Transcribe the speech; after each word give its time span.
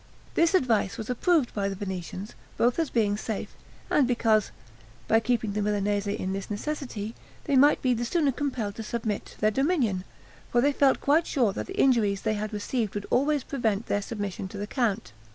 This 0.33 0.55
advice 0.55 0.97
was 0.97 1.11
approved 1.11 1.53
by 1.53 1.69
the 1.69 1.75
Venetians, 1.75 2.33
both 2.57 2.79
as 2.79 2.89
being 2.89 3.17
safe, 3.17 3.53
and 3.87 4.07
because, 4.07 4.49
by 5.07 5.19
keeping 5.19 5.53
the 5.53 5.61
Milanese 5.61 6.07
in 6.07 6.33
this 6.33 6.49
necessity, 6.49 7.13
they 7.43 7.55
might 7.55 7.83
be 7.83 7.93
the 7.93 8.03
sooner 8.03 8.31
compelled 8.31 8.73
to 8.77 8.81
submit 8.81 9.27
to 9.27 9.39
their 9.39 9.51
dominion; 9.51 10.03
for 10.51 10.59
they 10.59 10.71
felt 10.73 11.01
quite 11.01 11.27
sure 11.27 11.53
that 11.53 11.67
the 11.67 11.79
injuries 11.79 12.21
they 12.23 12.33
had 12.33 12.51
received 12.51 12.95
would 12.95 13.05
always 13.11 13.43
prevent 13.43 13.85
their 13.85 14.01
submission 14.01 14.47
to 14.47 14.57
the 14.57 14.65
count. 14.65 15.11